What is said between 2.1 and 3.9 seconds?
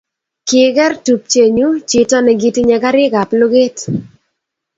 nekitinyei karik ab lugeet